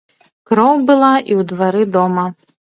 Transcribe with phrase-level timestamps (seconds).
[0.51, 2.25] Кроў была і ў двары дома.